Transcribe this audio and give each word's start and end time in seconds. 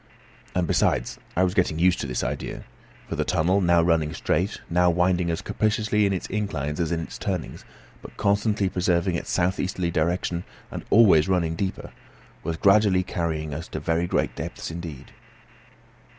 And, 0.55 0.65
besides, 0.65 1.19
I 1.35 1.43
was 1.43 1.53
getting 1.53 1.77
used 1.77 1.99
to 2.01 2.07
this 2.07 2.23
idea; 2.23 2.63
for 3.07 3.15
the 3.15 3.23
tunnel, 3.23 3.61
now 3.61 3.83
running 3.83 4.15
straight, 4.15 4.59
now 4.67 4.89
winding 4.89 5.29
as 5.29 5.43
capriciously 5.43 6.07
in 6.07 6.11
its 6.11 6.25
inclines 6.25 6.79
as 6.79 6.91
in 6.91 7.01
its 7.01 7.19
turnings, 7.19 7.65
but 8.01 8.17
constantly 8.17 8.67
preserving 8.67 9.13
its 9.13 9.29
south 9.29 9.59
easterly 9.59 9.91
direction, 9.91 10.43
and 10.71 10.83
always 10.89 11.29
running 11.29 11.53
deeper, 11.53 11.91
was 12.41 12.57
gradually 12.57 13.03
carrying 13.03 13.53
us 13.53 13.67
to 13.67 13.79
very 13.79 14.07
great 14.07 14.33
depths 14.35 14.71
indeed. 14.71 15.11